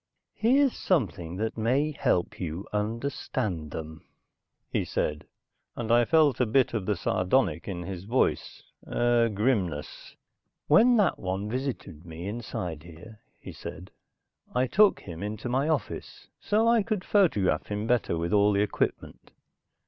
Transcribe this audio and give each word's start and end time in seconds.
"Here's 0.33 0.73
something 0.75 1.35
that 1.35 1.59
may 1.59 1.91
help 1.91 2.39
you 2.39 2.65
understand 2.73 3.69
them," 3.69 4.03
he 4.71 4.83
said, 4.83 5.27
and 5.75 5.91
I 5.91 6.05
felt 6.05 6.39
a 6.41 6.47
bit 6.47 6.73
of 6.73 6.87
the 6.87 6.95
sardonic 6.95 7.67
in 7.67 7.83
his 7.83 8.05
voice, 8.05 8.63
a 8.87 9.29
grimness. 9.31 10.15
"When 10.65 10.97
that 10.97 11.19
one 11.19 11.51
visited 11.51 12.03
me 12.03 12.27
inside 12.27 12.81
here," 12.81 13.19
he 13.39 13.51
said. 13.51 13.91
"I 14.55 14.65
took 14.65 15.01
him 15.01 15.21
into 15.21 15.47
my 15.49 15.69
office, 15.69 16.25
so 16.39 16.67
I 16.67 16.81
could 16.81 17.03
photograph 17.05 17.67
him 17.67 17.85
better 17.85 18.17
with 18.17 18.33
all 18.33 18.53
the 18.53 18.61
equipment. 18.61 19.29